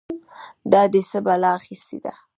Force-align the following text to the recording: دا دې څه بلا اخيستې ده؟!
دا 0.71 0.81
دې 0.93 1.01
څه 1.09 1.17
بلا 1.25 1.49
اخيستې 1.59 1.97
ده؟! 2.03 2.13